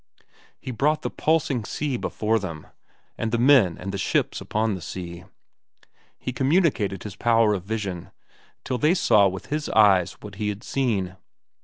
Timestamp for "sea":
1.63-1.95, 4.81-5.25